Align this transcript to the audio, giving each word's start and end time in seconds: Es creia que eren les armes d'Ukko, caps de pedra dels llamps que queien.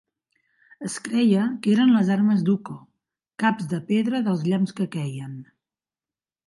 Es 0.87 0.95
creia 1.07 1.43
que 1.65 1.75
eren 1.75 1.93
les 1.97 2.09
armes 2.17 2.41
d'Ukko, 2.47 2.79
caps 3.45 3.69
de 3.75 3.83
pedra 3.93 4.27
dels 4.31 4.45
llamps 4.51 4.79
que 4.81 4.93
queien. 4.99 5.37